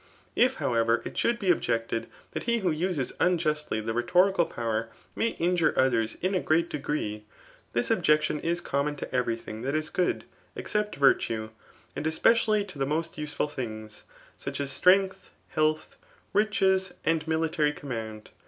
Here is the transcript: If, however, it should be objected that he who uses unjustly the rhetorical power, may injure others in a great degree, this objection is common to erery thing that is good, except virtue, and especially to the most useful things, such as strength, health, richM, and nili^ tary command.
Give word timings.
If, 0.35 0.55
however, 0.55 1.03
it 1.05 1.15
should 1.15 1.37
be 1.37 1.51
objected 1.51 2.07
that 2.31 2.45
he 2.45 2.57
who 2.65 2.71
uses 2.71 3.13
unjustly 3.19 3.81
the 3.81 3.93
rhetorical 3.93 4.47
power, 4.47 4.89
may 5.15 5.27
injure 5.37 5.75
others 5.77 6.17
in 6.23 6.33
a 6.33 6.39
great 6.41 6.71
degree, 6.71 7.25
this 7.73 7.91
objection 7.91 8.39
is 8.39 8.61
common 8.61 8.95
to 8.95 9.05
erery 9.13 9.39
thing 9.39 9.61
that 9.61 9.75
is 9.75 9.91
good, 9.91 10.23
except 10.55 10.95
virtue, 10.95 11.51
and 11.95 12.07
especially 12.07 12.65
to 12.65 12.79
the 12.79 12.87
most 12.87 13.19
useful 13.19 13.47
things, 13.47 14.03
such 14.37 14.59
as 14.59 14.71
strength, 14.71 15.29
health, 15.49 15.97
richM, 16.33 16.93
and 17.05 17.23
nili^ 17.27 17.51
tary 17.51 17.71
command. 17.71 18.31